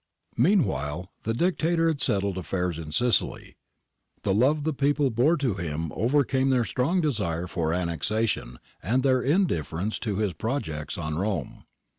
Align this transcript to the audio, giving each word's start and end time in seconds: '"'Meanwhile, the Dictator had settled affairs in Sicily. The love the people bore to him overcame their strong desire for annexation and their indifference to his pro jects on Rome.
'"'Meanwhile, 0.35 1.11
the 1.21 1.33
Dictator 1.35 1.87
had 1.87 2.01
settled 2.01 2.39
affairs 2.39 2.79
in 2.79 2.91
Sicily. 2.91 3.55
The 4.23 4.33
love 4.33 4.63
the 4.63 4.73
people 4.73 5.11
bore 5.11 5.37
to 5.37 5.53
him 5.53 5.91
overcame 5.93 6.49
their 6.49 6.65
strong 6.65 7.01
desire 7.01 7.45
for 7.45 7.71
annexation 7.71 8.57
and 8.81 9.03
their 9.03 9.21
indifference 9.21 9.99
to 9.99 10.15
his 10.15 10.33
pro 10.33 10.57
jects 10.57 10.97
on 10.97 11.19
Rome. 11.19 11.65